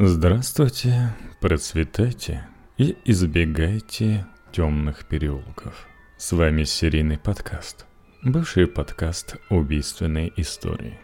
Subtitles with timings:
[0.00, 5.88] Здравствуйте, процветайте и избегайте темных переулков.
[6.16, 7.84] С вами серийный подкаст.
[8.22, 10.96] Бывший подкаст убийственной истории.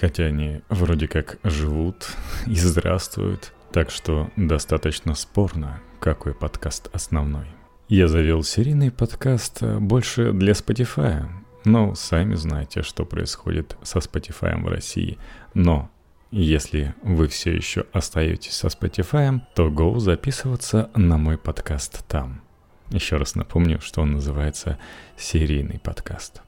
[0.00, 2.08] Хотя они вроде как живут
[2.48, 7.46] и здравствуют, так что достаточно спорно, какой подкаст основной.
[7.88, 11.24] Я завел серийный подкаст больше для Spotify,
[11.64, 15.18] но сами знаете, что происходит со Spotify в России.
[15.54, 15.88] Но
[16.30, 22.42] если вы все еще остаетесь со Spotify, то go записываться на мой подкаст там.
[22.90, 24.78] Еще раз напомню, что он называется
[25.16, 26.42] «Серийный подкаст».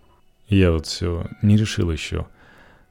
[0.49, 2.27] Я вот все не решил еще,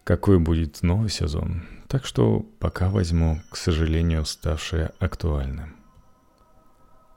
[0.04, 5.76] какой будет новый сезон, так что пока возьму, к сожалению, ставшее актуальным.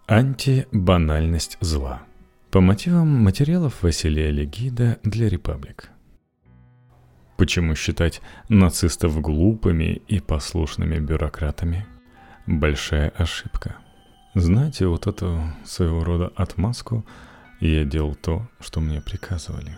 [0.06, 2.02] Антибанальность зла.
[2.50, 5.93] По мотивам материалов Василия Легида для Репаблик.
[7.36, 11.84] Почему считать нацистов глупыми и послушными бюрократами?
[12.46, 13.76] Большая ошибка.
[14.34, 17.04] Знаете, вот эту своего рода отмазку
[17.60, 19.76] я делал то, что мне приказывали.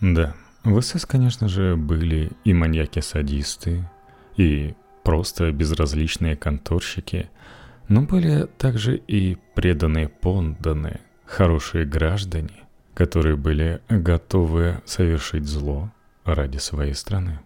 [0.00, 3.88] Да, в СС, конечно же, были и маньяки-садисты,
[4.36, 7.30] и просто безразличные конторщики,
[7.88, 15.90] но были также и преданные подданные, хорошие граждане, которые были готовы совершить зло
[16.34, 17.40] ради своей страны.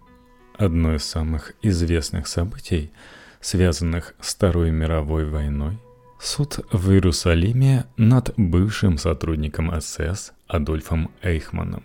[0.57, 2.93] Одно из самых известных событий,
[3.41, 5.79] связанных с Второй мировой войной,
[6.21, 11.85] суд в Иерусалиме над бывшим сотрудником СС Адольфом Эйхманом,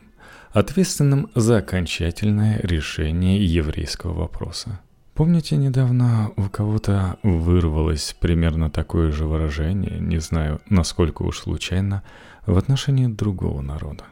[0.52, 4.80] ответственным за окончательное решение еврейского вопроса.
[5.16, 12.04] Помните, недавно у кого-то вырвалось примерно такое же выражение, не знаю, насколько уж случайно,
[12.46, 14.04] в отношении другого народа.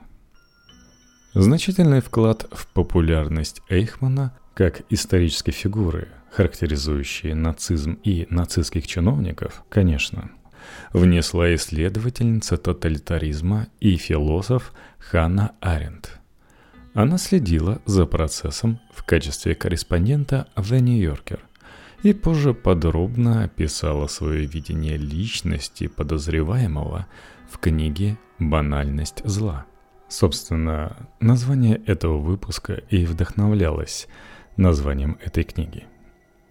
[1.38, 10.32] Значительный вклад в популярность Эйхмана как исторической фигуры, характеризующей нацизм и нацистских чиновников, конечно,
[10.94, 16.20] внесла исследовательница тоталитаризма и философ Ханна Аренд.
[16.94, 21.42] Она следила за процессом в качестве корреспондента The New Yorker
[22.02, 27.08] и позже подробно описала свое видение личности подозреваемого
[27.52, 29.66] в книге «Банальность зла».
[30.08, 34.08] Собственно, название этого выпуска и вдохновлялось
[34.56, 35.86] названием этой книги.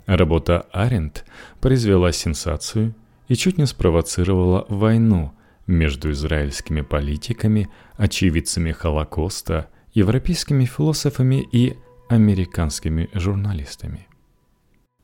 [0.07, 1.25] Работа Аренд
[1.61, 2.95] произвела сенсацию
[3.29, 5.33] и чуть не спровоцировала войну
[5.67, 11.77] между израильскими политиками, очевидцами Холокоста, европейскими философами и
[12.09, 14.09] американскими журналистами.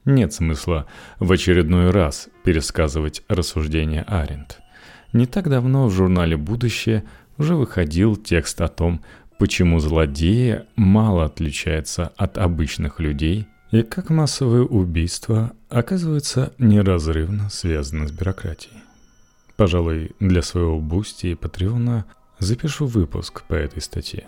[0.04, 0.86] Нет смысла
[1.18, 4.60] в очередной раз пересказывать рассуждения Арендт.
[5.12, 7.04] Не так давно в журнале «Будущее»
[7.40, 9.00] уже выходил текст о том,
[9.38, 18.12] почему злодеи мало отличаются от обычных людей и как массовые убийства оказываются неразрывно связаны с
[18.12, 18.82] бюрократией.
[19.56, 22.04] Пожалуй, для своего Бусти и Патреона
[22.38, 24.26] запишу выпуск по этой статье.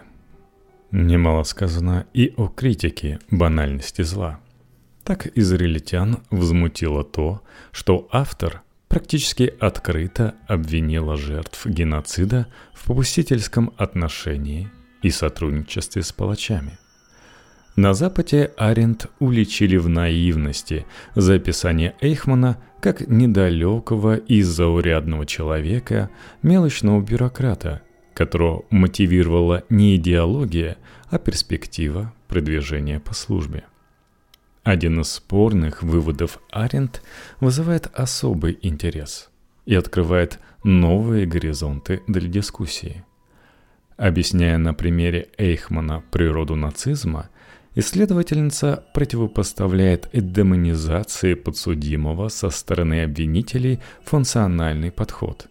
[0.91, 4.41] Немало сказано и о критике банальности зла.
[5.05, 7.43] Так израильтян возмутило то,
[7.73, 8.63] что автор–
[8.93, 14.71] практически открыто обвинила жертв геноцида в попустительском отношении
[15.01, 16.79] и сотрудничестве с палачами.
[17.75, 26.11] На Западе Аренд уличили в наивности за описание Эйхмана как недалекого и заурядного человека,
[26.43, 27.81] мелочного бюрократа,
[28.13, 30.77] которого мотивировала не идеология,
[31.09, 33.65] а перспектива продвижения по службе.
[34.65, 37.03] Один из спорных выводов Аренд
[37.41, 39.29] вызывает особый интерес
[39.67, 43.05] и открывает новые горизонты для дискуссии.
[43.97, 47.29] Объясняя на примере Эйхмана природу нацизма,
[47.75, 55.49] исследовательница противопоставляет демонизации подсудимого со стороны обвинителей функциональный подход.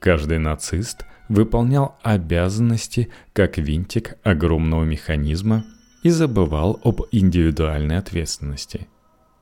[0.00, 5.64] Каждый нацист выполнял обязанности как винтик огромного механизма–
[6.06, 8.86] и забывал об индивидуальной ответственности.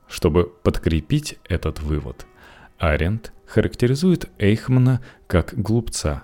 [0.07, 2.25] Чтобы подкрепить этот вывод,
[2.79, 6.23] Аренд характеризует Эйхмана как глупца.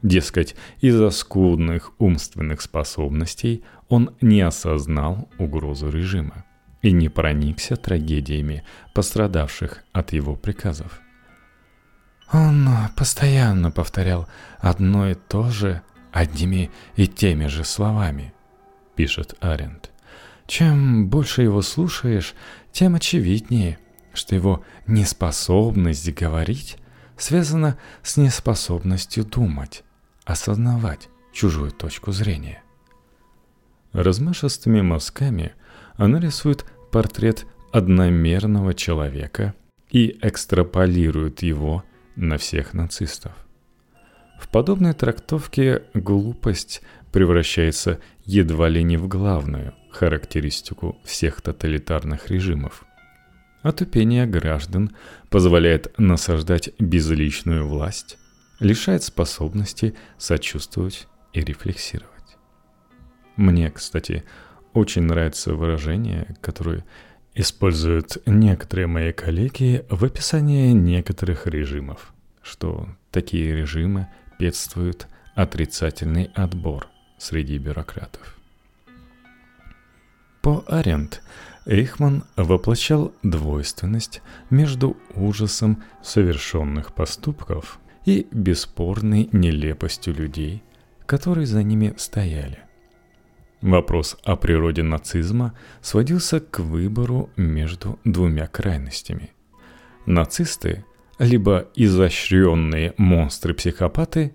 [0.00, 6.44] Дескать, из-за скудных умственных способностей он не осознал угрозу режима
[6.80, 8.62] и не проникся трагедиями
[8.94, 11.00] пострадавших от его приказов.
[12.32, 14.28] Он постоянно повторял
[14.60, 15.82] одно и то же
[16.12, 18.32] одними и теми же словами–—
[18.94, 19.90] пишет Аренд.
[20.46, 22.34] Чем больше его слушаешь,
[22.72, 23.78] тем очевиднее,
[24.12, 26.76] что его неспособность говорить
[27.16, 29.84] связана с неспособностью думать,
[30.24, 32.62] осознавать чужую точку зрения.
[33.92, 35.52] Размашистыми мазками
[35.96, 39.54] она рисует портрет одномерного человека
[39.90, 41.84] и экстраполирует его
[42.16, 43.32] на всех нацистов.
[44.40, 46.82] В подобной трактовке глупость
[47.14, 52.84] превращается едва ли не в главную характеристику всех тоталитарных режимов.
[53.62, 54.90] Отупение граждан
[55.30, 58.18] позволяет насаждать безличную власть,
[58.58, 62.36] лишает способности сочувствовать и рефлексировать.
[63.36, 64.24] Мне, кстати,
[64.72, 66.84] очень нравится выражение, которое
[67.36, 72.12] используют некоторые мои коллеги в описании некоторых режимов,
[72.42, 75.06] что такие режимы педствуют
[75.36, 76.88] отрицательный отбор
[77.24, 78.36] среди бюрократов.
[80.42, 81.22] По Аренд
[81.64, 90.62] Эйхман воплощал двойственность между ужасом совершенных поступков и бесспорной нелепостью людей,
[91.06, 92.58] которые за ними стояли.
[93.62, 99.32] Вопрос о природе нацизма сводился к выбору между двумя крайностями.
[100.04, 100.84] Нацисты–
[101.18, 104.34] либо изощренные монстры-психопаты,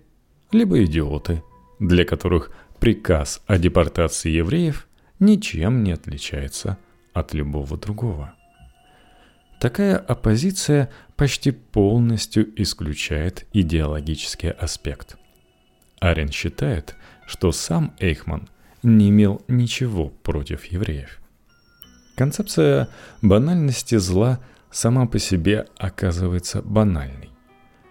[0.51, 1.43] либо идиоты,
[1.79, 4.87] для которых приказ о депортации евреев
[5.19, 6.77] ничем не отличается
[7.13, 8.33] от любого другого.
[9.59, 15.17] Такая оппозиция почти полностью исключает идеологический аспект.
[15.99, 16.95] Арен считает,
[17.27, 18.47] что сам Эйхман
[18.83, 21.19] не имел ничего против евреев.
[22.15, 22.89] Концепция
[23.21, 24.39] банальности зла
[24.71, 27.28] сама по себе оказывается банальной.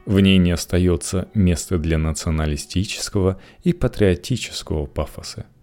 [0.09, 5.47] В ней не остается места для националистического и патриотического пафоса–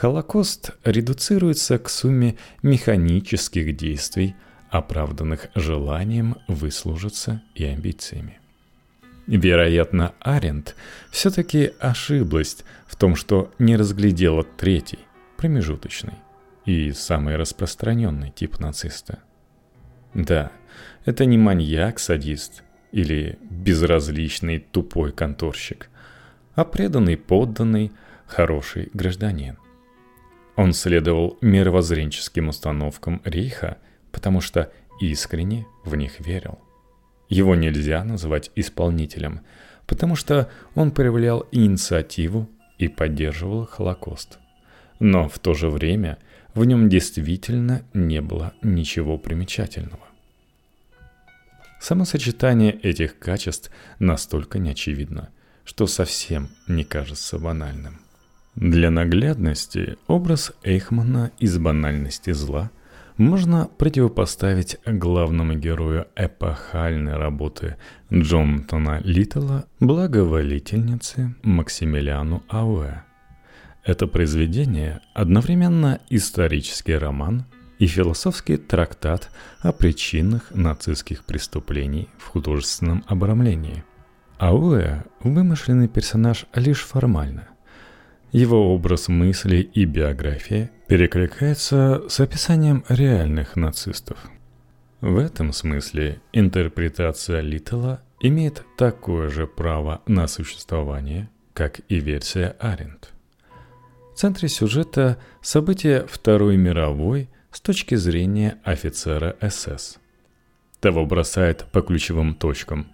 [0.00, 4.34] Холокост редуцируется к сумме механических действий,
[4.70, 8.40] оправданных желанием выслужиться и амбициями.
[9.26, 10.74] Вероятно, Аренд
[11.10, 15.00] все-таки ошиблась в том, что не разглядела третий,
[15.36, 16.14] промежуточный
[16.64, 19.18] и самый распространенный тип нациста.
[20.14, 20.50] Да,
[21.04, 25.88] это не маньяк-садист или безразличный тупой конторщик,
[26.54, 27.92] а преданный подданный,
[28.26, 29.56] хороший гражданин–
[30.60, 33.78] он следовал мировоззренческим установкам Рейха,
[34.12, 34.70] потому что
[35.00, 36.58] искренне в них верил.
[37.30, 39.40] Его нельзя называть исполнителем,
[39.86, 42.46] потому что он проявлял инициативу
[42.76, 44.38] и поддерживал Холокост.
[44.98, 46.18] Но в то же время
[46.52, 50.09] в нем действительно не было ничего примечательного.
[51.80, 55.30] Самосочетание этих качеств настолько неочевидно,
[55.64, 58.02] что совсем не кажется банальным.
[58.54, 62.70] Для наглядности образ Эйхмана из банальности зла
[63.16, 67.76] можно противопоставить главному герою эпохальной работы
[68.12, 73.04] Джонатана Литтла «Благоволительнице» Максимилиану Ауэ.
[73.84, 77.46] Это произведение одновременно исторический роман
[77.80, 79.30] и философский трактат
[79.60, 83.82] о причинах нацистских преступлений в художественном обрамлении.
[84.38, 87.48] Ауэ– вымышленный персонаж лишь формально–
[88.32, 94.18] его образ мысли и биография перекликается с описанием реальных нацистов.
[95.00, 103.10] В этом смысле интерпретация Литтла имеет такое же право на существование, как и версия Аренд.
[104.14, 109.98] В центре сюжета события Второй мировой с точки зрения офицера СС.
[110.80, 112.86] Того бросает по ключевым точкам.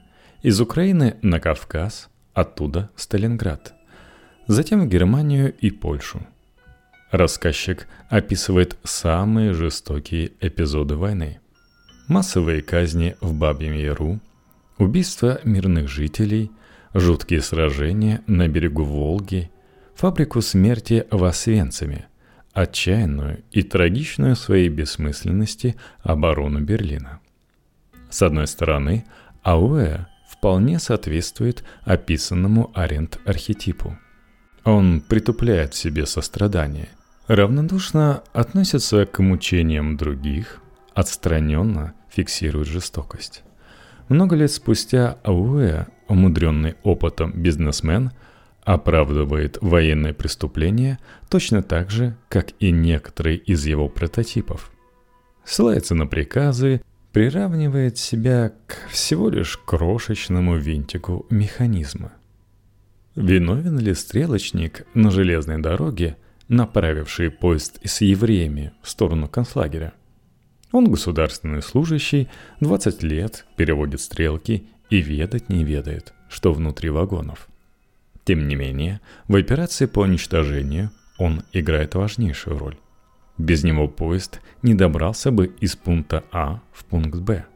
[0.43, 3.75] Из Украины на Кавказ, оттуда Сталинград–
[4.47, 6.27] затем в Германию и Польшу.
[7.11, 11.41] Рассказчик описывает самые жестокие эпизоды войны.
[12.09, 14.21] Массовые казни в Бабьем Яру,
[14.79, 16.51] убийства мирных жителей,
[16.95, 19.51] жуткие сражения на берегу Волги,
[19.95, 22.07] фабрику смерти в Освенциме,
[22.57, 27.21] отчаянную и трагичную в своей бессмысленности оборону Берлина.
[28.11, 29.05] С одной стороны,
[29.43, 33.97] Ауэ вполне соответствует описанному Аренд-архетипу–
[34.67, 36.89] он притупляет в себе сострадание,
[37.29, 40.61] равнодушно относится к мучениям других,
[40.93, 43.45] отстраненно фиксирует жестокость.
[44.09, 48.11] Много лет спустя Ауэ, умудренный опытом бизнесмен,
[48.67, 50.99] оправдывает военные преступления
[51.31, 54.71] точно так же, как и некоторые из его прототипов.
[55.45, 56.83] Ссылается на приказы,
[57.13, 62.13] приравнивает себя к всего лишь крошечному винтику механизма–
[63.17, 66.19] Виновен ли стрелочник на железной дороге,
[66.49, 69.95] направивший поезд с евреями в сторону концлагеря?
[70.71, 72.29] Он государственный служащий,
[72.61, 77.49] 20 лет, переводит стрелки и ведать не ведает, что внутри вагонов.
[78.27, 82.77] Тем не менее, в операции по уничтожению он играет важнейшую роль.
[83.39, 87.47] Без него поезд не добрался бы из пункта А в пункт Б.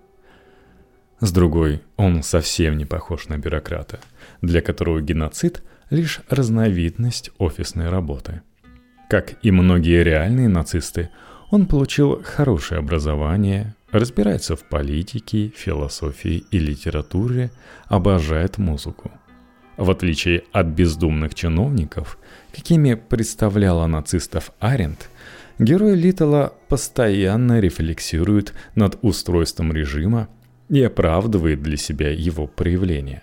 [1.19, 4.01] С другой, он совсем не похож на бюрократа,
[4.41, 8.43] для которого геноцид– лишь разновидность офисной работы.
[9.09, 11.11] Как и многие реальные нацисты,
[11.51, 17.51] он получил хорошее образование, разбирается в политике, философии и литературе,
[17.87, 19.11] обожает музыку.
[19.81, 22.19] В отличие от бездумных чиновников,
[22.55, 25.09] какими представляла нацистов Аренд,
[25.59, 30.29] герой Литтла постоянно рефлексирует над устройством режима
[30.69, 33.23] и оправдывает для себя его проявление.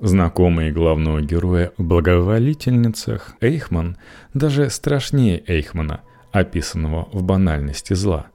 [0.00, 3.98] Знакомый главного героя в благоволительницах Эйхман
[4.34, 6.00] даже страшнее Эйхмана,
[6.32, 8.26] описанного в банальности зла.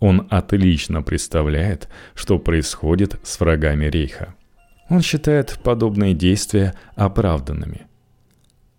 [0.00, 4.34] Он отлично представляет, что происходит с врагами Рейха.
[4.92, 7.86] Он считает подобные действия оправданными.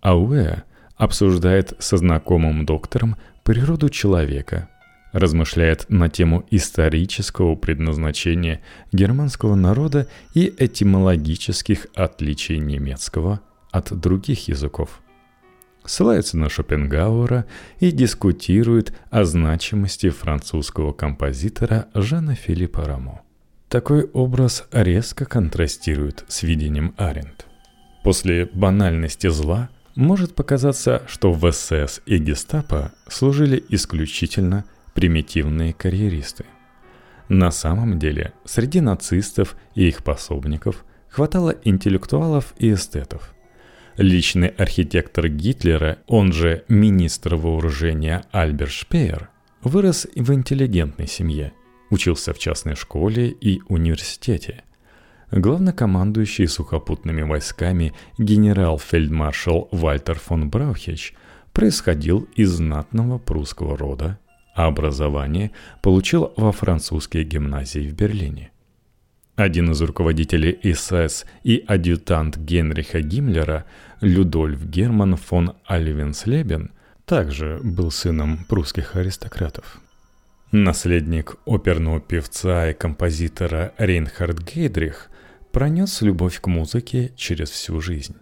[0.02, 0.62] Ауэ
[0.96, 4.70] обсуждает со знакомым доктором природу человека–
[5.12, 13.42] размышляет на тему исторического предназначения германского народа и этимологических отличий немецкого
[13.72, 15.02] от других языков.
[15.84, 17.46] Ссылается на Шопенгауэра
[17.80, 23.22] и дискутирует о значимости французского композитора Жана Филиппа Рамо.
[23.74, 27.48] Такой образ резко контрастирует с видением Аренд.
[28.04, 36.46] После банальности зла может показаться, что в СС и гестапо служили исключительно примитивные карьеристы.
[37.30, 43.34] На самом деле, среди нацистов и их пособников хватало интеллектуалов и эстетов.
[43.98, 49.32] Личный архитектор Гитлера, он же министр вооружения Альберт Шпеер,
[49.64, 51.54] вырос в интеллигентной семье,
[51.94, 54.64] учился в частной школе и университете.
[55.32, 61.14] Главнокомандующий сухопутными войсками генерал-фельдмаршал Вальтер фон Браухич
[61.54, 64.20] происходил из знатного прусского рода
[64.54, 68.52] а образование получил во французской гимназии в Берлине.
[69.36, 73.66] Один из руководителей СС и адъютант Генриха Гиммлера,
[74.00, 76.72] Людольф Герман фон Альвенслебен,
[77.06, 79.82] также был сыном прусских аристократов.
[80.56, 85.10] Наследник оперного певца и композитора Рейнхард Гейдрих
[85.52, 88.16] пронес любовь к музыке через всю жизнь.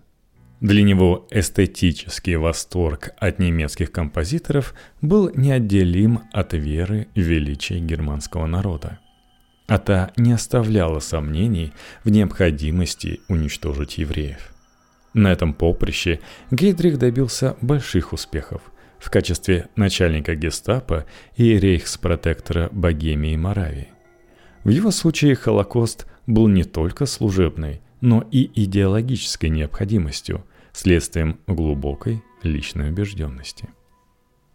[0.61, 8.99] Для него эстетический восторг от немецких композиторов был неотделим от веры в величие германского народа.
[9.67, 11.73] А та не оставляла сомнений
[12.05, 14.53] в необходимости уничтожить евреев.
[15.13, 18.61] На этом поприще Гейдрих добился больших успехов
[19.01, 21.05] в качестве начальника гестапо
[21.35, 23.89] и рейхспротектора Богемии и Моравии.
[24.63, 32.89] В его случае Холокост был не только служебной, но и идеологической необходимостью– следствием глубокой личной
[32.89, 33.69] убежденности.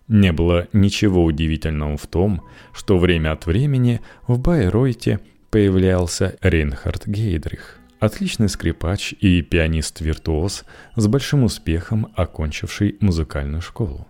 [0.09, 7.79] Не было ничего удивительного в том, что время от времени в Байройте появлялся Рейнхард Гейдрих,
[7.99, 14.07] отличный скрипач и пианист-виртуоз с большим успехом окончивший музыкальную школу.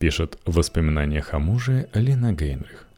[0.00, 2.88] Пишет в воспоминаниях о муже Лина Гейнрих.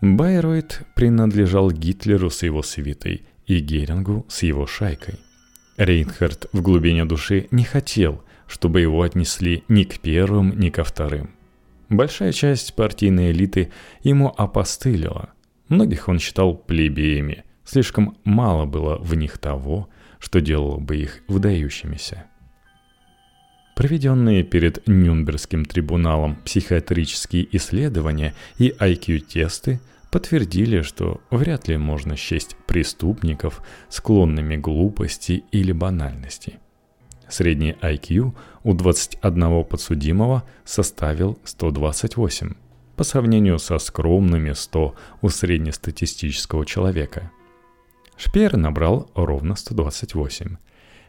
[0.00, 5.18] Байройт принадлежал Гитлеру с его свитой и Герингу с его шайкой–
[5.76, 11.30] Рейнхард в глубине души не хотел, чтобы его отнесли ни к первым, ни ко вторым.
[11.88, 13.70] Большая часть партийной элиты
[14.02, 15.30] ему опостылила.
[15.68, 17.44] Многих он считал плебеями.
[17.64, 19.88] Слишком мало было в них того,
[20.18, 22.26] что делало бы их выдающимися.
[23.74, 29.80] Проведенные перед Нюнбергским трибуналом психиатрические исследования и IQ-тесты–
[30.12, 36.58] подтвердили, что вряд ли можно счесть преступников склонными глупости или банальности.
[37.28, 42.52] Средний IQ у 21 подсудимого составил 128,
[42.94, 47.30] по сравнению со скромными 100 у среднестатистического человека.
[48.18, 50.56] Шпеер набрал ровно 128.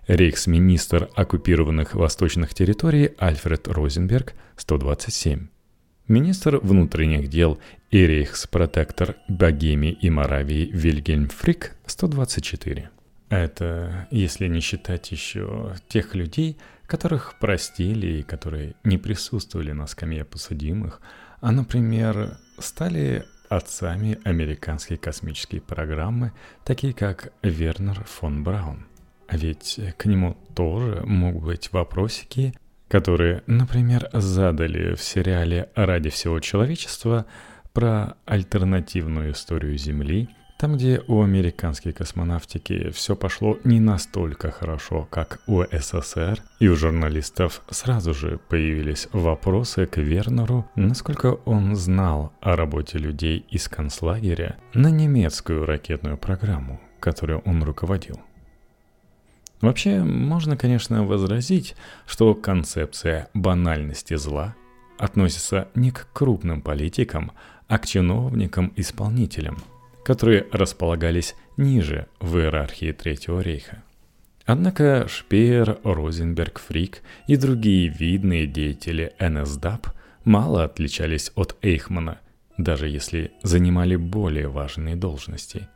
[0.07, 5.48] Рейхсминистр оккупированных восточных территорий Альфред Розенберг– 127
[6.07, 7.60] министр внутренних дел
[7.91, 12.89] и рейхспротектор Богемии и Моравии Вильгельм Фрик 124.
[13.29, 20.25] Это если не считать еще тех людей, которых простили и которые не присутствовали на скамье
[20.25, 21.01] подсудимых,
[21.41, 26.31] а, например, стали отцами американской космической программы,
[26.63, 28.86] такие как Вернер фон Браун.
[29.33, 32.53] А ведь к нему тоже могут быть вопросики
[32.93, 37.25] которые, например, задали в сериале «Ради всего человечества»
[37.73, 45.41] про альтернативную историю Земли, Там, где у американской космонавтики все пошло не настолько хорошо, как
[45.47, 52.55] у СССР, и у журналистов сразу же появились вопросы к Вернеру, насколько он знал о
[52.55, 58.21] работе людей из концлагеря на немецкую ракетную программу, которую он руководил.
[59.63, 64.53] Вообще, можно, конечно, возразить, что концепция банальности зла
[65.00, 67.32] относится не к крупным политикам,
[67.67, 69.58] а к чиновникам-исполнителям–
[70.03, 73.84] которые располагались ниже в иерархии Третьего рейха.
[74.46, 79.88] Однако Шпеер, Розенберг, Фрик и другие видные деятели НСДАП
[80.25, 82.20] мало отличались от Эйхмана,
[82.58, 85.70] даже если занимали более важные должности.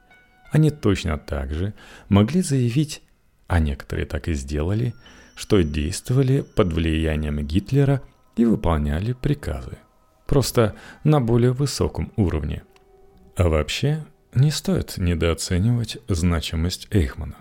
[0.51, 1.74] Они точно так же
[2.10, 3.01] могли заявить,
[3.47, 4.93] а некоторые так и сделали,
[5.35, 8.01] что действовали под влиянием Гитлера
[8.35, 9.77] и выполняли приказы.
[10.25, 12.63] Просто на более высоком уровне.
[13.35, 17.37] А вообще, не стоит недооценивать значимость Эйхмана.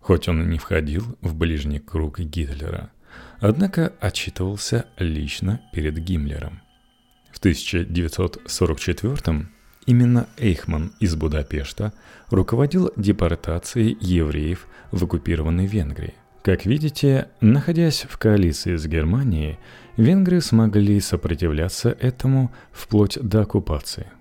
[0.00, 2.90] Хоть он и не входил в ближний круг Гитлера,
[3.40, 6.62] однако отчитывался лично перед Гиммлером.
[7.32, 9.48] В 1944
[9.86, 11.92] именно Эйхман из Будапешта
[12.30, 16.14] руководил депортацией евреев в оккупированной Венгрии.
[16.42, 19.58] Как видите, находясь в коалиции с Германией,
[19.96, 24.06] венгры смогли сопротивляться этому вплоть до оккупации–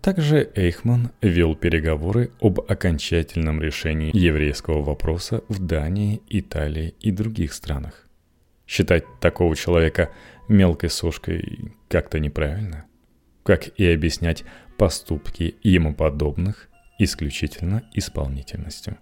[0.00, 8.06] также Эйхман вел переговоры об окончательном решении еврейского вопроса в Дании, Италии и других странах.
[8.66, 10.10] Считать такого человека
[10.48, 12.86] мелкой сошкой как-то неправильно,
[13.48, 14.44] как и объяснять
[14.76, 18.98] поступки ему подобных исключительно исполнительностью.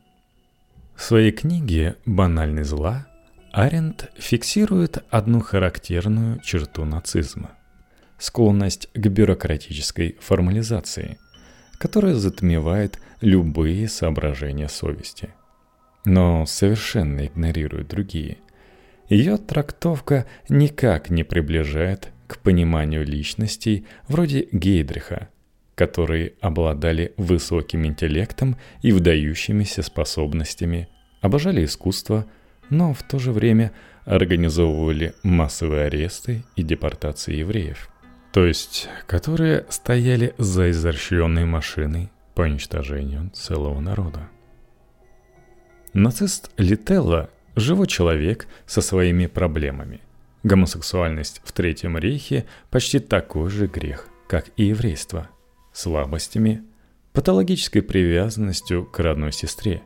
[0.94, 3.08] В своей книге «Банальный зла»
[3.50, 7.56] Аренд фиксирует одну характерную черту нацизма–
[8.18, 11.18] склонность к бюрократической формализации,
[11.80, 15.30] которая затмевает любые соображения совести,
[16.04, 18.38] но совершенно игнорирует другие.
[19.08, 25.28] Ее трактовка никак не приближает к пониманию личностей вроде Гейдриха,
[25.74, 30.88] которые обладали высоким интеллектом и выдающимися способностями,
[31.20, 32.26] обожали искусство,
[32.70, 33.72] но в то же время
[34.04, 37.90] организовывали массовые аресты и депортации евреев–
[38.36, 44.28] то есть, которые стояли за изощренной машиной по уничтожению целого народа.
[45.94, 50.02] Нацист Лителла– живой человек со своими проблемами.
[50.46, 55.28] Гомосексуальность в Третьем рейхе почти такой же грех, как и еврейство.
[55.72, 56.62] Слабостями,
[57.12, 59.82] патологической привязанностью к родной сестре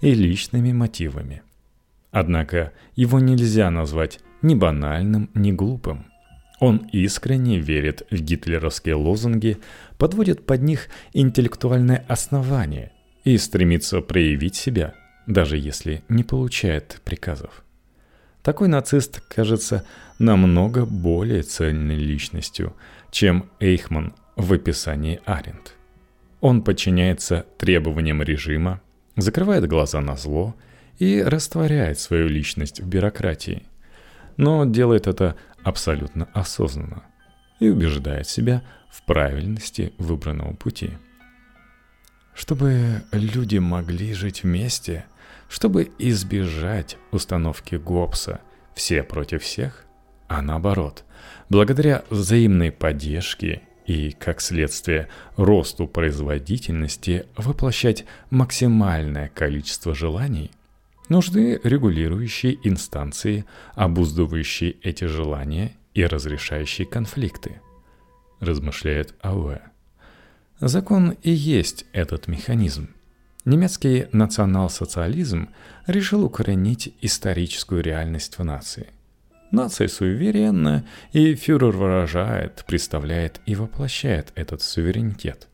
[0.00, 1.42] и личными мотивами.
[2.12, 6.06] Однако его нельзя назвать ни банальным, ни глупым–
[6.60, 9.58] он искренне верит в гитлеровские лозунги,
[9.98, 12.92] подводит под них интеллектуальное основание
[13.24, 14.94] и стремится проявить себя,
[15.26, 17.65] даже если не получает приказов.
[18.46, 19.84] Такой нацист кажется
[20.20, 22.76] намного более цельной личностью,
[23.10, 25.74] чем Эйхман в описании Аренд.
[26.40, 28.80] Он подчиняется требованиям режима,
[29.16, 30.54] закрывает глаза на зло
[31.00, 33.64] и растворяет свою личность в бюрократии.
[34.36, 37.02] Но делает это абсолютно осознанно
[37.58, 40.92] и убеждает себя в правильности выбранного пути.
[42.32, 45.04] Чтобы люди могли жить вместе,
[45.48, 48.40] чтобы избежать установки Гоббса
[48.74, 49.84] «все против всех»,
[50.28, 51.04] а наоборот,
[51.48, 60.50] благодаря взаимной поддержке и, как следствие, росту производительности воплощать максимальное количество желаний–
[61.08, 67.60] Нужны регулирующие инстанции, обуздывающие эти желания и разрешающие конфликты,
[68.40, 69.60] размышляет Ауэ.
[70.58, 72.90] Закон и есть этот механизм.
[73.46, 75.50] Немецкий национал-социализм
[75.86, 78.88] решил укоренить историческую реальность в нации.
[79.52, 85.46] Нация суверенна, и фюрер выражает, представляет и воплощает этот суверенитет.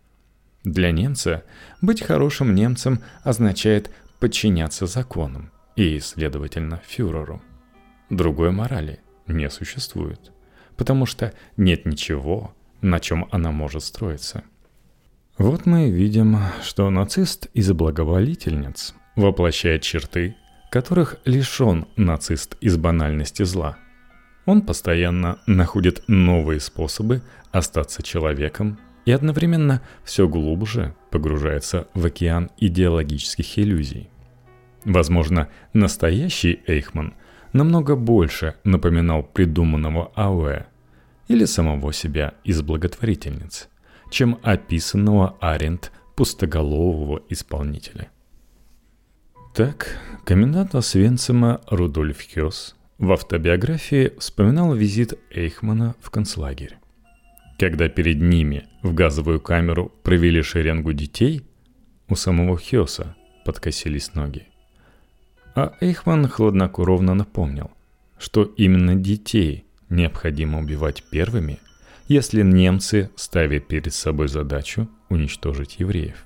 [0.65, 1.45] Для немца
[1.83, 7.43] быть хорошим немцем означает подчиняться законам и, следовательно, фюреру.
[8.09, 10.33] Другой морали не существует,
[10.79, 14.45] потому что нет ничего, на чем она может строиться.
[15.39, 20.37] Вот мы видим, что нацист из благоволительниц воплощает черты,
[20.71, 23.79] которых лишен нацист из банальности зла.
[24.45, 33.59] Он постоянно находит новые способы остаться человеком и одновременно все глубже погружается в океан идеологических
[33.59, 34.11] иллюзий.
[34.85, 37.15] Возможно, настоящий Эйхман
[37.53, 40.67] намного больше напоминал придуманного Ауэ
[41.29, 43.69] или самого себя из благотворительниц,
[44.13, 48.11] чем описанного Аренд пустоголового исполнителя.
[49.55, 56.77] Так, комендант Освенцима Рудольф Хёс в автобиографии вспоминал визит Эйхмана в концлагерь.
[57.59, 61.43] Когда перед ними в газовую камеру провели шеренгу детей,
[62.09, 64.47] у самого Хёса подкосились ноги.
[65.55, 67.71] А Эйхман хладнокровно напомнил,
[68.19, 71.61] что именно детей необходимо убивать первыми,
[72.13, 76.25] если немцы ставят перед собой задачу уничтожить евреев.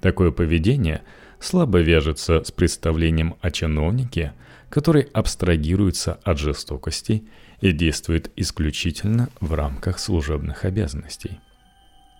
[0.00, 1.02] Такое поведение
[1.40, 4.32] слабо вяжется с представлением о чиновнике,
[4.70, 7.24] который абстрагируется от жестокости
[7.60, 11.40] и действует исключительно в рамках служебных обязанностей.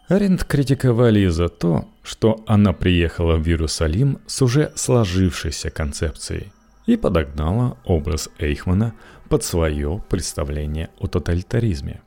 [0.08, 6.52] Аренд критиковали и за то, что она приехала в Иерусалим с уже сложившейся концепцией
[6.86, 8.94] и подогнала образ Эйхмана
[9.28, 12.02] под свое представление о тоталитаризме.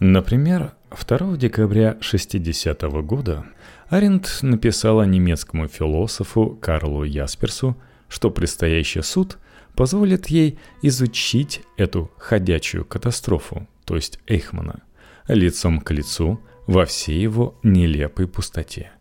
[0.00, 3.44] Например, 2 декабря 60 -го года
[3.88, 7.76] Аренд написала немецкому философу Карлу Ясперсу,
[8.08, 9.38] что предстоящий суд
[9.74, 14.82] позволит ей изучить эту ходячую катастрофу, то есть Эйхмана,
[15.26, 18.92] лицом к лицу во всей его нелепой пустоте.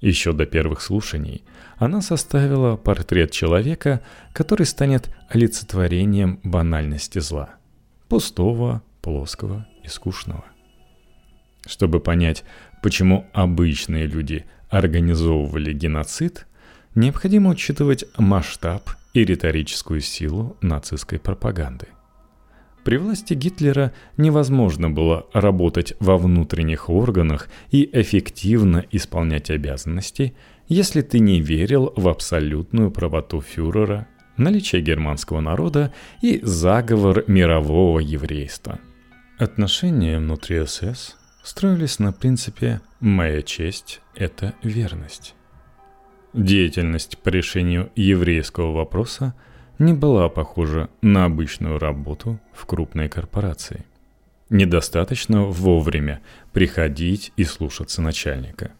[0.00, 1.44] Еще до первых слушаний
[1.76, 4.00] она составила портрет человека,
[4.32, 7.50] который станет олицетворением банальности зла.
[8.08, 10.44] Пустого, плоского и скучного.
[11.66, 12.44] Чтобы понять,
[12.82, 16.46] почему обычные люди организовывали геноцид,
[16.94, 21.88] необходимо учитывать масштаб и риторическую силу нацистской пропаганды–
[22.84, 30.34] при власти Гитлера невозможно было работать во внутренних органах и эффективно исполнять обязанности,
[30.66, 38.78] если ты не верил в абсолютную правоту фюрера, наличие германского народа и заговор мирового еврейства.
[39.40, 45.34] Отношения внутри СС строились на принципе «моя честь– это верность».
[46.34, 49.34] Деятельность по решению еврейского вопроса–
[49.78, 53.86] не была похожа на обычную работу в крупной корпорации.
[54.50, 56.20] Недостаточно вовремя
[56.52, 58.72] приходить и слушаться начальника.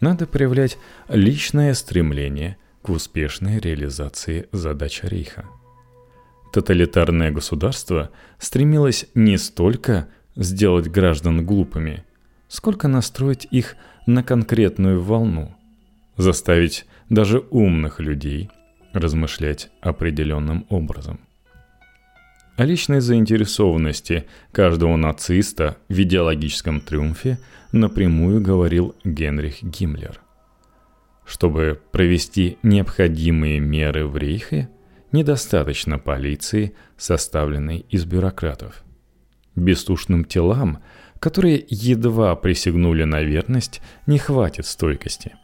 [0.00, 0.76] Надо проявлять
[1.08, 5.46] личное стремление к успешной реализации задач Рейха.
[6.52, 12.04] Тоталитарное государство стремилось не столько сделать граждан глупыми,
[12.48, 15.54] сколько настроить их на конкретную волну,
[16.16, 18.50] заставить даже умных людей–
[18.92, 21.20] размышлять определенным образом.
[22.56, 27.38] О личной заинтересованности каждого нациста в идеологическом триумфе
[27.72, 30.20] напрямую говорил Генрих Гиммлер.
[31.24, 34.68] Чтобы провести необходимые меры в Рейхе,
[35.12, 38.82] недостаточно полиции, составленной из бюрократов.
[39.54, 40.82] Бестушным телам,
[41.20, 45.34] которые едва присягнули на верность, не хватит стойкости.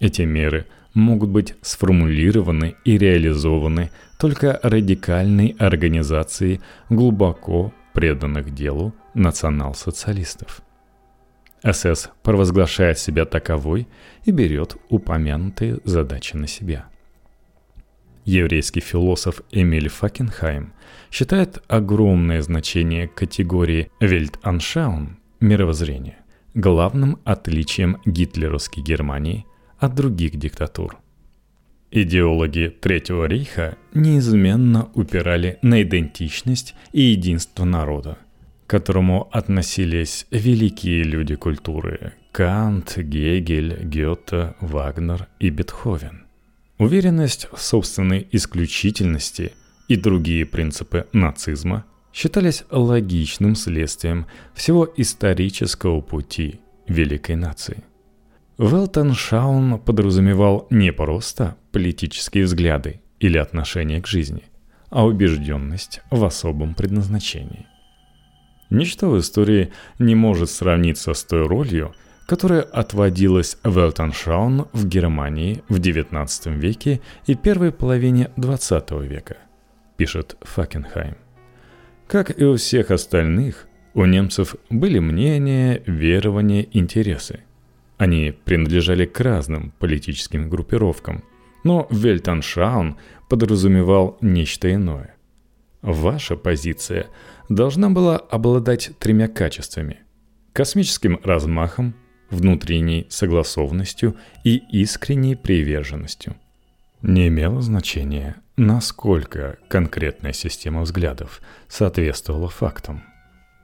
[0.00, 6.60] Эти меры– могут быть сформулированы и реализованы только радикальной организацией
[6.90, 10.62] глубоко преданных делу национал-социалистов.
[11.64, 13.86] СС провозглашает себя таковой
[14.24, 16.86] и берет упомянутые задачи на себя.
[18.24, 20.72] Еврейский философ Эмиль Факенхайм
[21.10, 26.22] считает огромное значение категории «Вельтаншаун»– мировоззрения
[26.54, 29.46] главным отличием гитлеровской Германии
[29.78, 30.98] от других диктатур.
[31.90, 38.18] Идеологи Третьего рейха неизменно упирали на идентичность и единство народа,
[38.66, 46.21] к которому относились великие люди культуры– Кант, Гегель, Гёте, Вагнер и Бетховен.
[46.78, 49.52] Уверенность в собственной исключительности
[49.88, 57.84] и другие принципы нацизма считались логичным следствием всего исторического пути великой нации–
[58.58, 64.42] Велтеншаун подразумевал не просто политические взгляды или отношение к жизни,
[64.90, 67.66] а убежденность в особом предназначении.
[68.68, 71.94] Ничто в истории не может сравниться с той ролью,
[72.26, 79.36] которая отводилась Велтеншаун в Германии в XIX веке и первой половине XX века,
[79.96, 81.16] пишет Факенхайм.
[82.06, 87.40] Как и у всех остальных, у немцев были мнения, верования, интересы–
[88.02, 91.22] они принадлежали к разным политическим группировкам,
[91.62, 92.96] но Вельтаншаун
[93.28, 95.14] подразумевал нечто иное.
[95.82, 97.06] Ваша позиция
[97.48, 100.00] должна была обладать тремя качествами–
[100.52, 101.94] космическим размахом,
[102.32, 106.36] внутренней согласованностью и искренней приверженностью.
[107.02, 113.02] Не имело значения, насколько конкретная система взглядов соответствовала фактам.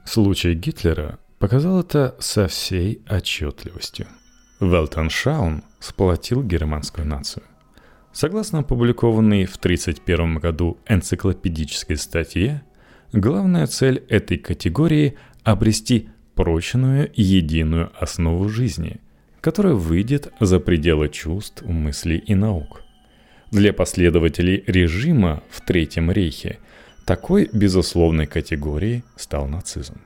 [0.05, 4.07] Случай Гитлера показал это со всей отчетливостью.
[4.61, 7.45] Велтеншаун сплотил германскую нацию.
[8.13, 12.63] Согласно опубликованной в 1931 году энциклопедической статье,
[13.13, 15.17] главная цель этой категории–
[15.53, 19.01] обрести прочную единую основу жизни,
[19.41, 22.83] которая выйдет за пределы чувств, мыслей и наук.
[23.51, 26.61] Для последователей режима в Третьем рейхе
[27.05, 30.01] такой безусловной категорией стал нацизм.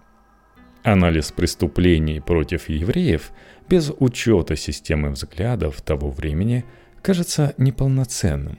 [0.83, 3.31] Анализ преступлений против евреев
[3.69, 6.65] без учета системы взглядов того времени–
[7.03, 8.59] кажется неполноценным.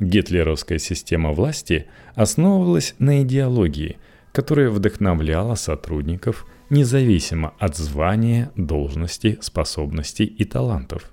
[0.00, 3.98] Гитлеровская система власти основывалась на идеологии,
[4.32, 11.12] которая вдохновляла сотрудников независимо от звания, должности, способностей и талантов.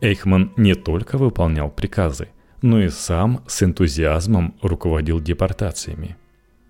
[0.00, 2.28] Эйхман не только выполнял приказы,
[2.62, 6.16] но и сам с энтузиазмом руководил депортациями.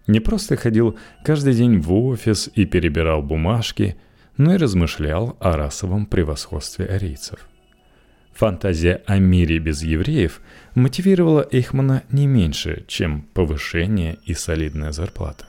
[0.07, 3.97] Не просто ходил каждый день в офис и перебирал бумажки,
[4.37, 7.49] но и размышлял о расовом превосходстве арийцев–
[8.39, 10.41] Фантазия о мире без евреев
[10.77, 15.47] мотивировала Эйхмана не меньше, чем повышение и солидная зарплата.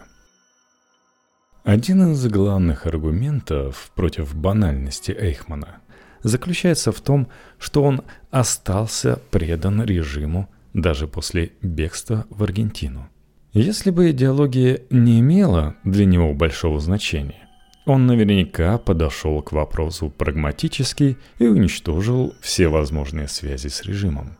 [1.69, 5.81] Один из главных аргументов против банальности Эйхмана
[6.23, 7.27] заключается в том,
[7.59, 8.01] что он
[8.31, 13.07] остался предан режиму даже после бегства в Аргентину.
[13.53, 17.47] Если бы идеология не имела для него большого значения,
[17.85, 24.37] он наверняка подошел к вопросу прагматически и уничтожил все возможные связи с режимом.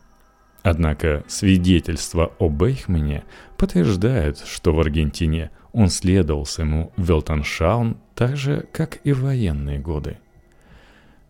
[0.64, 3.22] Однако свидетельства об Эйхмане
[3.56, 10.18] подтверждают, что в Аргентине он следовал своему Велтеншаун так же, как и в военные годы.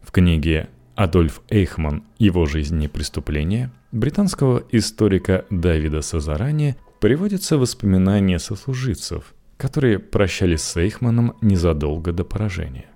[0.02, 2.04] В книге «Адольф Эйхман.
[2.18, 11.36] Его жизнь и преступления» британского историка Давида Сазарани приводятся воспоминания сослуживцев– которые прощались с Эйхманом
[11.42, 12.86] незадолго до поражения.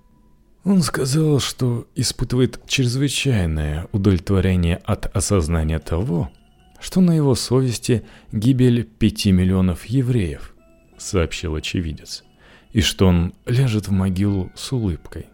[0.65, 6.31] Он сказал, что испытывает чрезвычайное удовлетворение от осознания того,
[6.81, 10.54] что на его совести гибель пяти миллионов евреев,
[11.05, 12.25] сообщил очевидец,
[12.73, 15.27] и что он ляжет в могилу с улыбкой.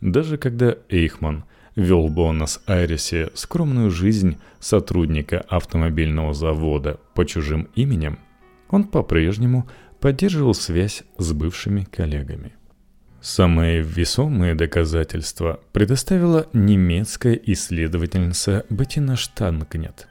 [0.00, 8.18] Даже когда Эйхман вел в Буэнос-Айресе скромную жизнь сотрудника автомобильного завода по чужим именем,
[8.68, 9.68] он по-прежнему
[10.00, 12.52] поддерживал связь с бывшими коллегами.
[13.20, 20.08] Самые весомые доказательства предоставила немецкая исследовательница Беттина Штангнет,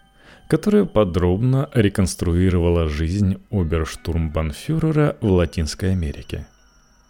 [0.47, 6.47] которая подробно реконструировала жизнь оберштурмбанфюрера в Латинской Америке.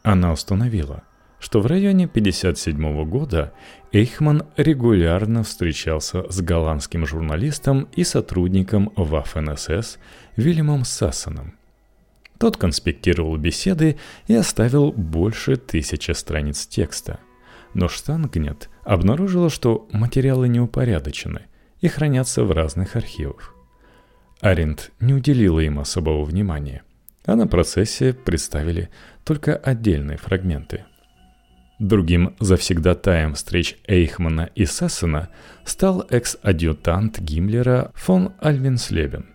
[0.03, 1.03] Она установила,
[1.39, 3.53] что в районе 1957 года
[3.91, 9.97] Эйхман регулярно встречался с голландским журналистом и сотрудником ВАФНСС
[10.37, 11.55] Вильямом Сассоном–
[12.37, 17.19] тот конспектировал беседы и оставил больше тысячи страниц текста.
[17.73, 21.43] Но Штангнет обнаружила, что материалы не упорядочены
[21.81, 23.53] и хранятся в разных архивах.
[24.41, 26.83] Аренд не уделила им особого внимания,
[27.25, 28.89] а на процессе представили
[29.23, 30.85] только отдельные фрагменты.
[31.79, 35.29] Другим завсегдатаем встреч Эйхмана и Сассена
[35.65, 39.25] стал экс-адъютант Гиммлера фон Альвинслебен.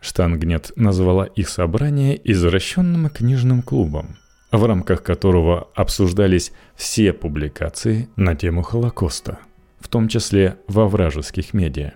[0.00, 4.16] Штангнет назвала их собрание извращенным книжным клубом,
[4.52, 9.38] в рамках которого обсуждались все публикации на тему Холокоста,
[9.84, 11.92] в том числе во вражеских медиа.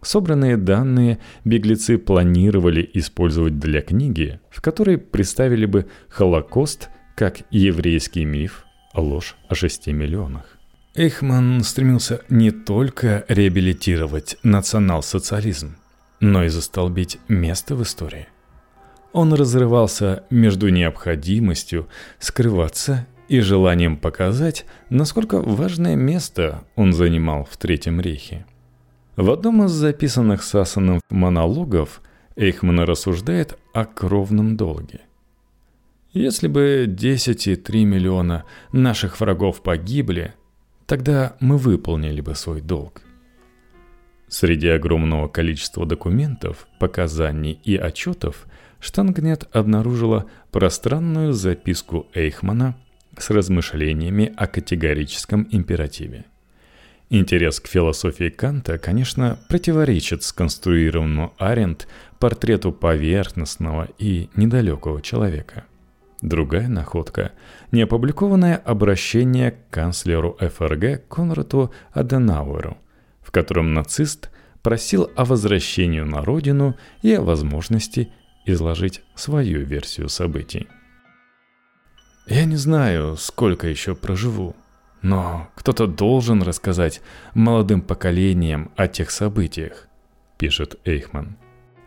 [0.00, 8.64] Собранные данные беглецы планировали использовать для книги, в которой представили бы Холокост как еврейский миф,
[8.94, 10.58] ложь о шести миллионах.
[10.94, 15.76] Эйхман стремился не только реабилитировать национал-социализм,
[16.20, 18.26] но и застолбить место в истории.
[19.12, 27.98] Он разрывался между необходимостью скрываться и желанием показать, насколько важное место он занимал в Третьем
[27.98, 28.44] рейхе.
[29.16, 32.02] В одном из записанных Сассаном монологов
[32.36, 35.00] Эйхман рассуждает о кровном долге.
[36.12, 40.34] Если бы 10,3 миллиона наших врагов погибли,
[40.84, 43.00] тогда мы выполнили бы свой долг–
[44.32, 48.46] Среди огромного количества документов, показаний и отчетов
[48.80, 52.74] Штангнет обнаружила пространную записку Эйхмана
[53.18, 56.24] с размышлениями о категорическом императиве.
[57.10, 61.86] Интерес к философии Канта, конечно, противоречит сконструированному Аренд
[62.18, 65.64] портрету поверхностного и недалекого человека.
[66.22, 67.32] Другая находка–
[67.72, 72.78] неопубликованное обращение к канцлеру ФРГ Конраду Аденауэру–
[73.22, 74.30] в котором нацист
[74.62, 78.12] просил о возвращении на родину и о возможности
[78.44, 80.68] изложить свою версию событий.
[82.26, 84.54] «Я не знаю, сколько еще проживу,
[85.02, 87.00] Но кто-то должен рассказать
[87.34, 89.88] молодым поколениям о тех событиях,
[90.38, 91.36] пишет Эйхман.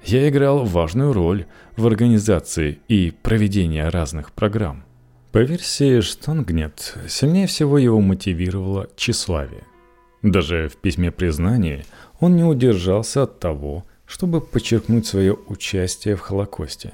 [0.04, 1.45] Я играл важную роль
[1.78, 4.84] в организации и проведении разных программ.
[5.32, 9.63] По версии Штангнет, сильнее всего его мотивировало тщеславие.
[10.21, 11.86] Даже в письме признания
[12.19, 16.93] он не удержался от того, чтобы подчеркнуть свое участие в Холокосте.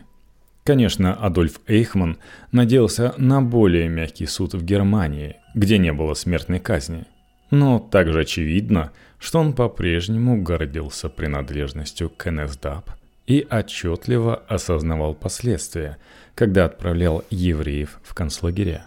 [0.63, 2.17] Конечно, Адольф Эйхман
[2.51, 7.05] надеялся на более мягкий суд в Германии, где не было смертной казни.
[7.49, 12.91] Но также очевидно, что он по-прежнему гордился принадлежностью к НСДАП
[13.27, 15.97] и отчетливо осознавал последствия,
[16.35, 18.85] когда отправлял евреев в концлагеря.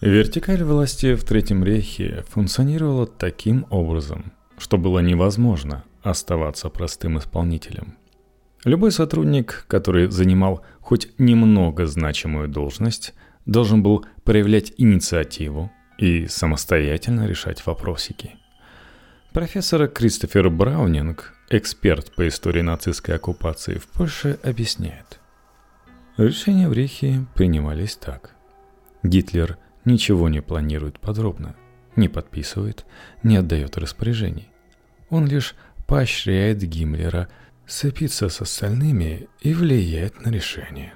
[0.00, 7.96] Вертикаль власти в Третьем рейхе функционировала таким образом, что было невозможно оставаться простым исполнителем.
[8.64, 13.12] Любой сотрудник, который занимал хоть немного значимую должность,
[13.44, 18.36] должен был проявлять инициативу и самостоятельно решать вопросики.
[19.34, 25.20] Профессор Кристофер Браунинг, эксперт по истории нацистской оккупации в Польше, объясняет.
[26.16, 28.34] Решения в Рейхе принимались так.
[29.02, 31.54] Гитлер ничего не планирует подробно,
[31.96, 32.86] не подписывает,
[33.22, 34.48] не отдает распоряжений.
[35.10, 35.54] Он лишь
[35.86, 37.28] поощряет Гиммлера
[37.68, 40.94] сцепиться с остальными и влияет на решение.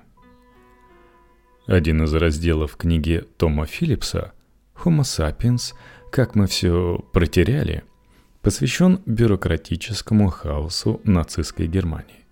[1.67, 4.33] Один из разделов книги Тома Филлипса
[4.83, 5.75] «Homo sapiens.
[6.11, 7.85] Как мы все протеряли»
[8.41, 12.27] посвящен бюрократическому хаосу нацистской Германии.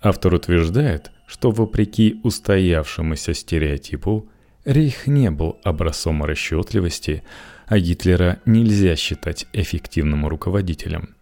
[0.00, 4.26] Автор утверждает, что вопреки устоявшемуся стереотипу,
[4.64, 7.24] Рейх не был образцом расчетливости,
[7.66, 11.14] а Гитлера нельзя считать эффективным руководителем–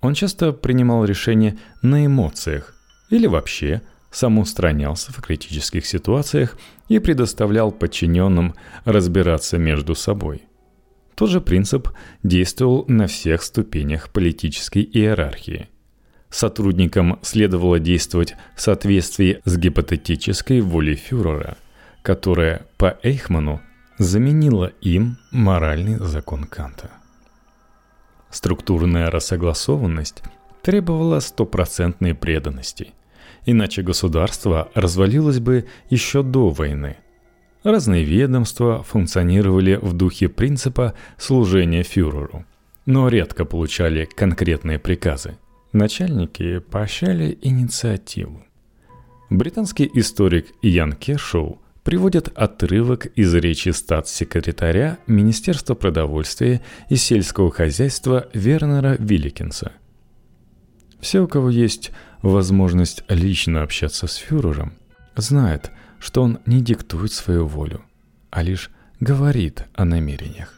[0.00, 2.74] он часто принимал решения на эмоциях
[3.10, 6.56] или вообще самоустранялся в критических ситуациях
[6.88, 10.42] и предоставлял подчиненным разбираться между собой.
[11.14, 11.90] Тот же принцип
[12.22, 15.68] действовал на всех ступенях политической иерархии.
[16.30, 21.58] Сотрудникам следовало действовать в соответствии с гипотетической волей фюрера,
[22.02, 23.60] которая по Эйхману
[23.98, 26.99] заменила им моральный закон Канта.
[28.30, 30.22] Структурная рассогласованность
[30.62, 32.92] требовала стопроцентной преданности,
[33.44, 36.96] иначе государство развалилось бы еще до войны.
[37.62, 42.44] Разные ведомства функционировали в духе принципа служения фюреру,
[42.86, 45.36] но редко получали конкретные приказы.
[45.72, 48.42] Начальники поощряли инициативу.
[49.28, 51.60] Британский историк Ян Кершоу
[51.90, 59.72] приводят отрывок из речи статс-секретаря Министерства продовольствия и сельского хозяйства Вернера Вилликинса.
[61.00, 61.90] Все, у кого есть
[62.22, 64.74] возможность лично общаться с фюрером,
[65.16, 67.82] знают, что он не диктует свою волю,
[68.30, 70.54] а лишь говорит о намерениях.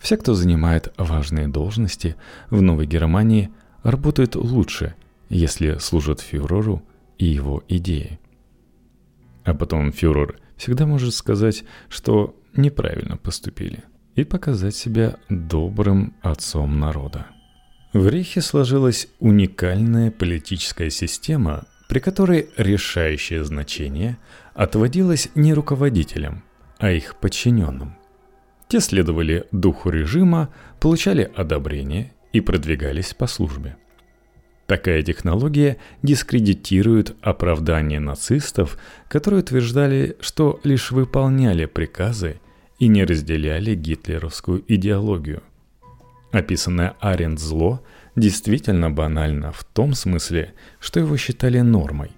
[0.00, 2.16] Все, кто занимает важные должности
[2.48, 3.50] в Новой Германии,
[3.82, 4.94] работают лучше,
[5.28, 6.82] если служат фюреру
[7.18, 8.18] и его идеи.
[9.44, 17.26] А потом фюрер всегда может сказать, что неправильно поступили, и показать себя добрым отцом народа.
[17.92, 24.18] В Рейхе сложилась уникальная политическая система, при которой решающее значение
[24.54, 26.42] отводилось не руководителям,
[26.78, 27.96] а их подчиненным.
[28.68, 30.48] Те следовали духу режима,
[30.80, 33.76] получали одобрение и продвигались по службе–
[34.74, 42.40] Такая технология дискредитирует оправдание нацистов, которые утверждали, что лишь выполняли приказы
[42.80, 45.44] и не разделяли гитлеровскую идеологию.
[46.32, 47.84] Описанное Аренд зло
[48.16, 52.10] действительно банально в том смысле, что его считали нормой.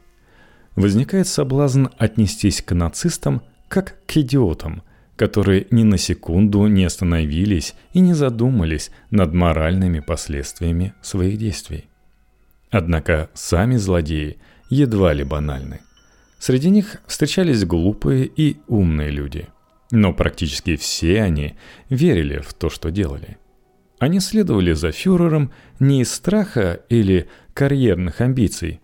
[0.77, 4.83] Возникает соблазн отнестись к нацистам как к идиотам,
[5.17, 11.91] которые ни на секунду не остановились и не задумались над моральными последствиями своих действий.
[12.77, 14.37] Однако сами злодеи
[14.69, 15.81] едва ли банальны.
[16.39, 19.49] Среди них встречались глупые и умные люди.
[19.91, 21.57] Но практически все они
[21.89, 23.39] верили в то, что делали.
[23.99, 28.83] Они следовали за фюрером не из страха или карьерных амбиций,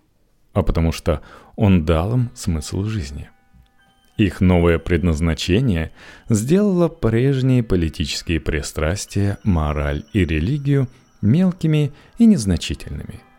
[0.54, 1.20] а потому что
[1.56, 3.28] он дал им смысл жизни.
[4.16, 5.92] Их новое предназначение
[6.30, 10.88] сделало прежние политические пристрастия, мораль и религию
[11.20, 13.20] мелкими и незначительными–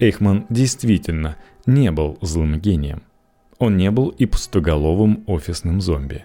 [0.00, 1.36] Эйхман действительно
[1.66, 3.02] не был злым гением.
[3.58, 6.24] Он не был и пустоголовым офисным зомби.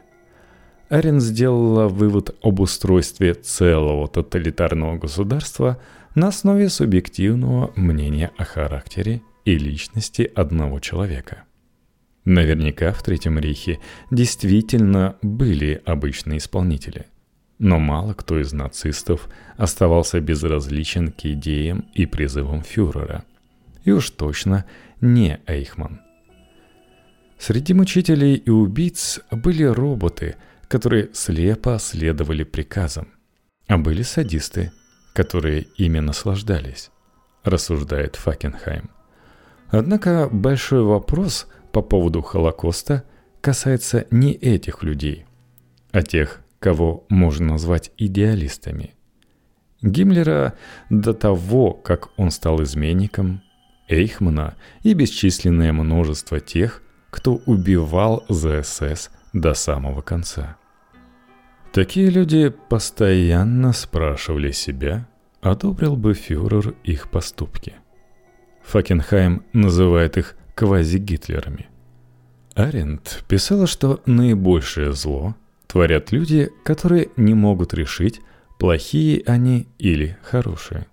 [0.88, 5.78] Арен сделала вывод об устройстве целого тоталитарного государства
[6.16, 11.44] на основе субъективного мнения о характере и личности одного человека.
[12.24, 17.08] Наверняка в Третьем рейхе действительно были обычные исполнители.
[17.60, 23.26] Но мало кто из нацистов оставался безразличен к идеям и призывам фюрера.
[23.86, 24.66] И уж точно
[25.00, 26.02] не Эйхман.
[27.38, 30.36] Среди мучителей и убийц были роботы,
[30.68, 33.10] которые слепо следовали приказам.
[33.68, 34.72] А были садисты,
[35.14, 36.92] которые ими наслаждались,
[37.44, 38.90] рассуждает Факенхайм.
[39.70, 43.04] Однако большой вопрос по поводу Холокоста
[43.42, 45.26] касается не этих людей,
[45.92, 48.96] а тех, кого можно назвать идеалистами.
[49.82, 50.54] Гиммлера
[50.90, 53.42] до того, как он стал изменником,
[53.88, 60.58] Эйхмана и бесчисленное множество тех, кто убивал ЗСС до самого конца.
[61.72, 65.08] Такие люди постоянно спрашивали себя,
[65.42, 67.74] одобрил бы фюрер их поступки.
[68.64, 71.68] Факенхайм называет их квази-гитлерами.
[72.56, 75.36] Аренд писала, что наибольшее зло
[75.68, 78.22] творят люди, которые не могут решить,
[78.58, 80.88] плохие они или хорошие.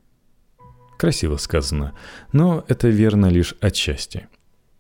[1.03, 1.95] Красиво сказано,
[2.31, 4.29] но это верно лишь отчасти.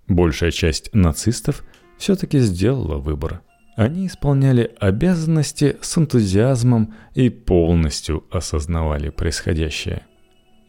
[0.06, 1.64] Большая часть нацистов
[1.98, 3.40] все-таки сделала выбор.
[3.74, 10.06] Они исполняли обязанности с энтузиазмом и полностью осознавали происходящее.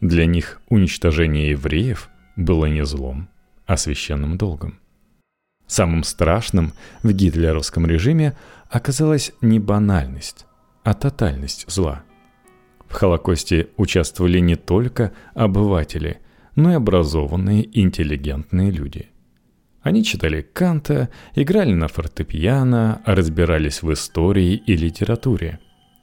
[0.00, 3.28] Для них уничтожение евреев было не злом,
[3.64, 4.80] а священным долгом.
[5.68, 6.72] Самым страшным
[7.04, 8.36] в гитлеровском режиме
[8.68, 10.46] оказалась не банальность,
[10.82, 12.02] а тотальность зла.
[12.94, 16.18] В Холокосте участвовали не только обыватели,
[16.54, 19.08] но и образованные, интеллигентные люди.
[19.82, 25.58] Они читали Канта, играли на фортепиано, разбирались в истории и литературе.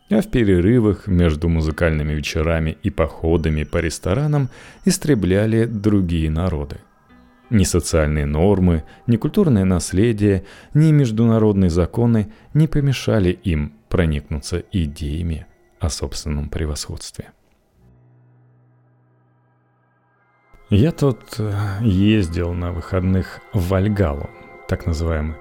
[0.09, 4.49] А в перерывах между музыкальными вечерами и походами по ресторанам
[4.83, 6.75] истребляли другие народы–
[7.49, 15.45] ни социальные нормы, ни культурное наследие, ни международные законы не помешали им проникнуться идеями
[15.81, 17.31] о собственном превосходстве.
[20.69, 24.29] Я тут э, ездил на выходных в Вальгалу,
[24.69, 25.35] так называемый,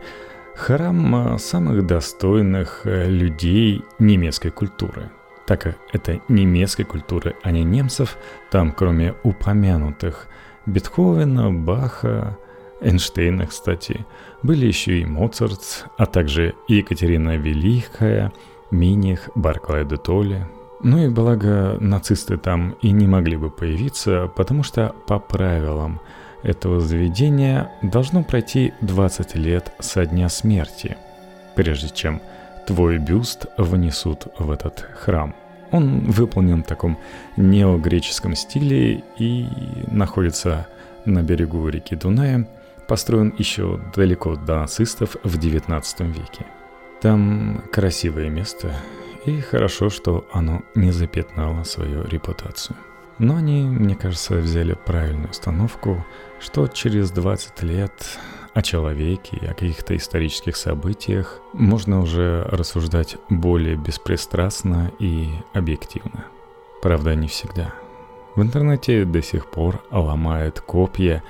[0.57, 5.11] храм э, самых достойных э, людей немецкой культуры.
[5.47, 8.17] Так как это немецкой культуры, а не немцев,
[8.51, 10.27] там кроме упомянутых–
[10.67, 12.39] Бетховена, Баха,
[12.81, 14.07] Эйнштейна, кстати,
[14.43, 18.33] были еще и Моцарт, а также Екатерина Великая,
[18.71, 20.47] Миних, Барклай де Толли.
[20.83, 26.01] Ну и благо нацисты там и не могли бы появиться, потому что по правилам
[26.43, 30.97] этого заведения должно пройти 20 лет со дня смерти,
[31.55, 32.23] прежде чем
[32.67, 35.35] твой бюст внесут в этот храм.
[35.71, 36.99] Он выполнен в таком
[37.37, 39.47] неогреческом стиле и
[39.89, 40.67] находится
[41.05, 42.49] на берегу реки Дуная,
[42.89, 46.47] построен еще далеко до нацистов в XIX веке.
[47.01, 48.75] Там красивое место,
[49.25, 52.77] и хорошо, что оно не запятнало свою репутацию.
[53.19, 56.05] Но они, мне кажется, взяли правильную установку,
[56.41, 57.93] что через 20 лет
[58.55, 66.25] о человеке и о каких-то исторических событиях можно уже рассуждать более беспристрастно и объективно.
[66.83, 67.75] Правда, не всегда.
[68.37, 71.23] В интернете до сих пор ломают копья,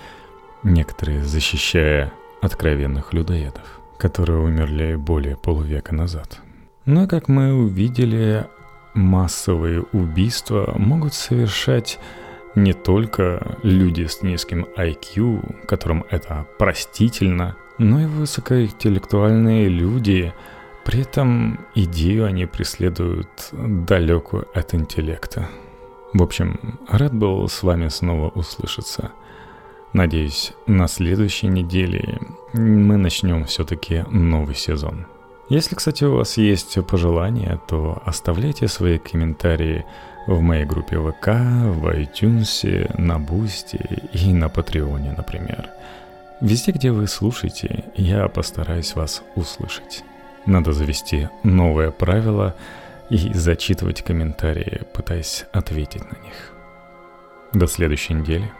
[0.63, 6.41] некоторые защищая откровенных людоедов, которые умерли более полувека назад.
[6.87, 8.47] Но, как мы увидели,
[8.95, 12.01] массовые убийства могут совершать
[12.55, 20.33] не только люди с низким IQ, которым это простительно, но и высокоинтеллектуальные люди.
[20.85, 25.49] При этом идею они преследуют далекую от интеллекта.
[26.13, 29.13] В общем, рад был с вами снова услышаться.
[29.93, 32.21] Надеюсь, на следующей неделе
[32.53, 35.07] мы начнем все-таки новый сезон.
[35.49, 39.85] Если, кстати, у вас есть пожелания, то оставляйте свои комментарии
[40.29, 43.81] в моей группе ВК, в iTunes, на Бусти
[44.13, 45.71] и на Патреоне, например.
[46.41, 50.05] Везде, где вы слушаете, я постараюсь вас услышать.
[50.47, 52.55] Надо завести новое правило
[53.11, 56.53] и зачитывать комментарии, пытаясь ответить на них.
[57.53, 58.53] До следующей недели.